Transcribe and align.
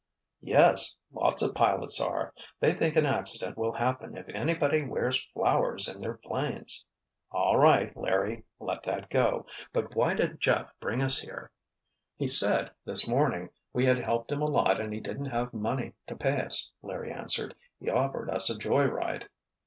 "Yes. 0.41 0.95
Lots 1.13 1.43
of 1.43 1.53
pilots 1.53 2.01
are—they 2.01 2.73
think 2.73 2.95
an 2.95 3.05
accident 3.05 3.55
will 3.55 3.73
happen 3.73 4.17
if 4.17 4.27
anybody 4.29 4.81
wears 4.81 5.21
flowers 5.25 5.87
in 5.87 6.01
their 6.01 6.15
'planes——" 6.17 6.87
"All 7.29 7.57
right, 7.57 7.95
Larry, 7.95 8.43
let 8.59 8.81
that 8.81 9.11
go. 9.11 9.45
But 9.71 9.95
why 9.95 10.15
did 10.15 10.41
Jeff 10.41 10.73
bring 10.79 11.03
us 11.03 11.19
here?" 11.19 11.51
"He 12.17 12.27
said, 12.27 12.71
this 12.83 13.07
morning, 13.07 13.51
we 13.73 13.85
had 13.85 13.99
helped 13.99 14.31
him 14.31 14.41
a 14.41 14.45
lot 14.49 14.81
and 14.81 14.91
he 14.91 14.99
didn't 15.01 15.25
have 15.25 15.53
money 15.53 15.93
to 16.07 16.15
pay 16.15 16.41
us," 16.45 16.71
Larry 16.81 17.13
answered. 17.13 17.53
"He 17.79 17.87
offered 17.91 18.31
us 18.31 18.49
a 18.49 18.57
joy 18.57 18.85
ride." 18.85 19.29